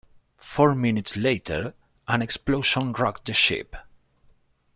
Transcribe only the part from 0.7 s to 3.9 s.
minutes later an explosion rocked the ship.